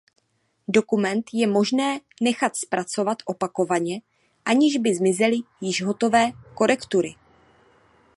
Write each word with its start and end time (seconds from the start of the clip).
Dokument 0.67 1.21
je 1.33 1.47
možné 1.47 1.99
nechat 2.21 2.55
zpracovat 2.55 3.17
opakovaně 3.25 4.01
aniž 4.45 4.77
by 4.77 4.95
zmizely 4.95 5.37
již 5.61 5.83
hotové 5.83 6.31
korektury. 6.55 7.15